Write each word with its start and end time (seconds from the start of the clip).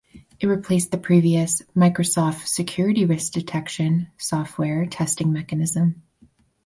It 0.39 0.47
replaced 0.47 0.89
the 0.89 0.97
previous 0.97 1.61
"Microsoft 1.75 2.47
Security 2.47 3.05
Risk 3.05 3.33
Detection" 3.33 4.07
software 4.17 4.87
testing 4.87 5.31
mechanism. 5.31 6.01